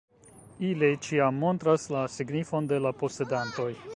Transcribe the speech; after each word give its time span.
Ili 0.69 0.89
ĉiam 1.07 1.37
montras 1.43 1.85
la 1.97 2.03
signifon 2.15 2.73
de 2.75 2.83
la 2.87 2.95
posedantoj. 3.03 3.71